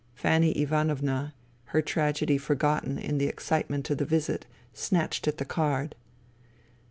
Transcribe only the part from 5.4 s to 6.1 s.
card.